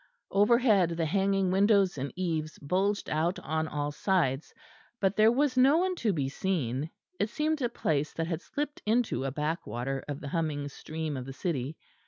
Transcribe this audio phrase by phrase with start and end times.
[0.31, 4.51] Overhead the hanging windows and eaves bulged out on all sides;
[4.99, 6.89] but there was no one to be seen;
[7.19, 11.25] it seemed a place that had slipped into a backwater of the humming stream of
[11.27, 11.77] the city.